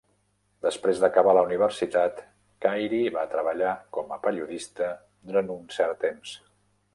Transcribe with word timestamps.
Després 0.65 1.01
d'acabar 1.01 1.35
la 1.37 1.43
universitat, 1.47 2.23
Khairy 2.65 3.03
va 3.19 3.27
treballar 3.35 3.75
com 3.99 4.17
a 4.17 4.21
periodista 4.25 4.89
durant 5.29 5.53
un 5.59 5.63
cert 5.79 6.01
temps. 6.07 6.35